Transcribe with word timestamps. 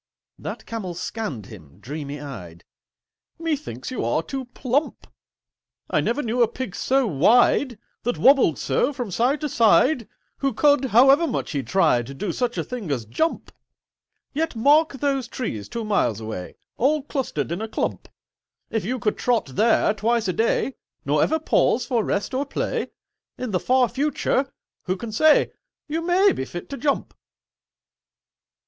That 0.39 0.65
Camel 0.65 0.95
scanned 0.95 1.45
him, 1.45 1.77
dreamy 1.79 2.19
eyed. 2.19 2.65
"Methinks 3.37 3.91
you 3.91 4.03
are 4.03 4.23
too 4.23 4.45
plump. 4.45 5.05
I 5.91 6.01
never 6.01 6.23
knew 6.23 6.41
a 6.41 6.47
Pig 6.47 6.75
so 6.75 7.05
wide— 7.05 7.77
That 8.01 8.17
wobbled 8.17 8.57
so 8.57 8.93
from 8.93 9.11
side 9.11 9.39
to 9.41 9.47
side— 9.47 10.07
Who 10.37 10.53
could, 10.55 10.85
however 10.85 11.27
much 11.27 11.51
he 11.51 11.61
tried, 11.61 12.17
Do 12.17 12.31
such 12.31 12.57
a 12.57 12.63
thing 12.63 12.89
as 12.89 13.05
jump! 13.05 13.51
"Yet 14.33 14.55
mark 14.55 14.93
those 14.93 15.27
trees, 15.27 15.69
two 15.69 15.85
miles 15.85 16.19
away, 16.19 16.55
All 16.77 17.03
clustered 17.03 17.51
in 17.51 17.61
a 17.61 17.67
clump: 17.67 18.09
If 18.71 18.83
you 18.83 18.97
could 18.97 19.17
trot 19.19 19.51
there 19.55 19.93
twice 19.93 20.27
a 20.27 20.33
day, 20.33 20.77
Nor 21.05 21.21
ever 21.21 21.37
pause 21.37 21.85
for 21.85 22.03
rest 22.03 22.33
or 22.33 22.47
play, 22.47 22.87
In 23.37 23.51
the 23.51 23.59
far 23.59 23.87
future—Who 23.87 24.97
can 24.97 25.11
say— 25.11 25.51
You 25.87 26.01
may 26.01 26.31
be 26.31 26.43
fit 26.45 26.71
to 26.71 26.77
jump." 26.77 27.13